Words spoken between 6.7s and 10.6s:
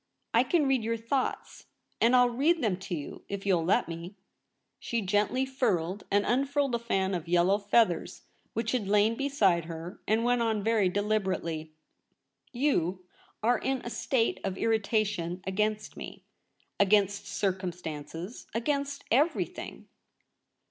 a fan of yellow feathers which had lain beside her, and w^ent